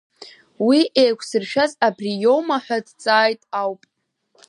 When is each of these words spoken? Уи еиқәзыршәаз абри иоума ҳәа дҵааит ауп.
Уи 0.67 0.79
еиқәзыршәаз 1.01 1.71
абри 1.87 2.11
иоума 2.23 2.57
ҳәа 2.63 2.77
дҵааит 2.85 3.41
ауп. 3.59 3.81